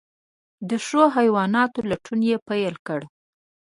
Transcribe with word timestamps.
د 0.69 0.71
ښو 0.85 1.03
حیواناتو 1.17 1.79
لټون 1.89 2.19
یې 2.29 2.37
پیل 2.47 2.75
کړ. 2.87 3.01